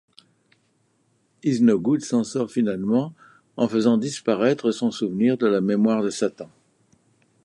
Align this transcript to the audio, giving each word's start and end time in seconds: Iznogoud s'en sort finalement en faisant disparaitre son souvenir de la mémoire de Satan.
Iznogoud 1.43 2.01
s'en 2.01 2.23
sort 2.23 2.49
finalement 2.49 3.13
en 3.55 3.67
faisant 3.67 3.99
disparaitre 3.99 4.71
son 4.71 4.89
souvenir 4.89 5.37
de 5.37 5.45
la 5.45 5.61
mémoire 5.61 6.01
de 6.01 6.09
Satan. 6.09 6.49